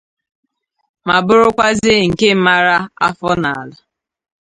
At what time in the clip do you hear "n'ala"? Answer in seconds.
3.41-3.75